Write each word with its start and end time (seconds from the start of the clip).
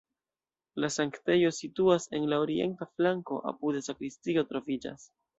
La 0.83 0.87
sanktejo 0.93 1.51
situas 1.57 2.07
en 2.19 2.25
la 2.31 2.39
orienta 2.45 2.87
flanko, 2.93 3.37
apude 3.51 3.83
sakristio 3.89 4.45
troviĝas. 4.53 5.05